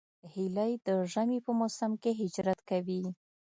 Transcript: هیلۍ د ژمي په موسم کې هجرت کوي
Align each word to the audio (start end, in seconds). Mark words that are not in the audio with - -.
هیلۍ 0.33 0.71
د 0.87 0.89
ژمي 1.13 1.39
په 1.45 1.51
موسم 1.59 1.91
کې 2.01 2.11
هجرت 2.21 2.59
کوي 2.69 3.03